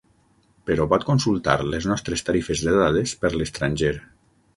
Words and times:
Però 0.69 0.85
pot 0.93 1.03
consultar 1.09 1.53
les 1.73 1.87
nostres 1.91 2.25
tarifes 2.29 2.63
de 2.69 2.73
dades 2.79 3.13
per 3.25 3.31
l'estranger. 3.35 3.93